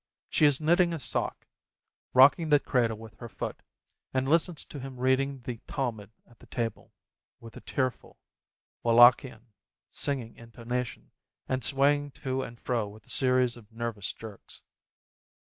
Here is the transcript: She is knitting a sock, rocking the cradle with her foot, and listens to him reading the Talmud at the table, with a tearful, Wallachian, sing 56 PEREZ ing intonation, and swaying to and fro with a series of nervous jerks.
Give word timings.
She 0.29 0.47
is 0.47 0.59
knitting 0.59 0.93
a 0.95 0.99
sock, 0.99 1.45
rocking 2.15 2.49
the 2.49 2.59
cradle 2.59 2.97
with 2.97 3.13
her 3.19 3.29
foot, 3.29 3.61
and 4.11 4.27
listens 4.27 4.65
to 4.65 4.79
him 4.79 4.97
reading 4.99 5.41
the 5.41 5.59
Talmud 5.67 6.09
at 6.27 6.39
the 6.39 6.47
table, 6.47 6.91
with 7.39 7.55
a 7.55 7.61
tearful, 7.61 8.17
Wallachian, 8.81 9.45
sing 9.91 10.17
56 10.17 10.17
PEREZ 10.17 10.17
ing 10.17 10.35
intonation, 10.37 11.11
and 11.47 11.63
swaying 11.63 12.11
to 12.23 12.41
and 12.41 12.59
fro 12.59 12.87
with 12.87 13.05
a 13.05 13.09
series 13.11 13.55
of 13.55 13.71
nervous 13.71 14.11
jerks. 14.11 14.63